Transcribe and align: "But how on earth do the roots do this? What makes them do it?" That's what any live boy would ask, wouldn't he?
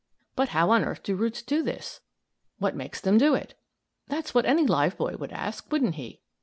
"But 0.35 0.49
how 0.49 0.71
on 0.71 0.83
earth 0.83 1.03
do 1.03 1.15
the 1.15 1.21
roots 1.21 1.43
do 1.43 1.61
this? 1.61 2.01
What 2.57 2.75
makes 2.75 2.99
them 2.99 3.19
do 3.19 3.35
it?" 3.35 3.53
That's 4.07 4.33
what 4.33 4.47
any 4.47 4.65
live 4.65 4.97
boy 4.97 5.15
would 5.17 5.31
ask, 5.31 5.71
wouldn't 5.71 5.93
he? 5.93 6.21